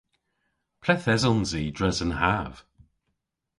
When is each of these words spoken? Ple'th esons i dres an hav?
Ple'th 0.83 1.07
esons 1.15 1.49
i 1.61 1.63
dres 1.77 1.99
an 2.05 2.13
hav? 2.19 2.53